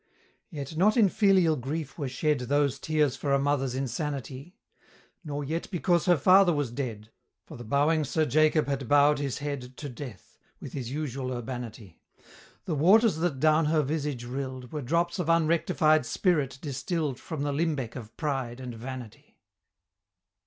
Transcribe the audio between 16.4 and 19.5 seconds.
distill'd From the limbeck of Pride and Vanity.